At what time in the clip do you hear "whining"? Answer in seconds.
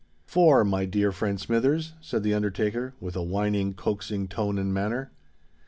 3.21-3.75